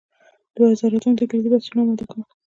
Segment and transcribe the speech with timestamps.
[0.55, 2.23] د وزارتونو د کلیدي بستونو اماده کول.